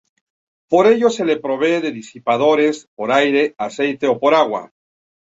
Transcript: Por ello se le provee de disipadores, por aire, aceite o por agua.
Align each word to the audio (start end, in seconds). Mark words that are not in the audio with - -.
Por 0.67 0.87
ello 0.87 1.11
se 1.11 1.23
le 1.25 1.37
provee 1.39 1.79
de 1.79 1.91
disipadores, 1.91 2.89
por 2.95 3.11
aire, 3.11 3.53
aceite 3.59 4.07
o 4.07 4.19
por 4.19 4.33
agua. 4.33 4.71